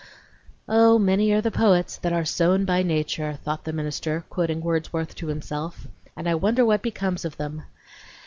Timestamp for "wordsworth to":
4.61-5.27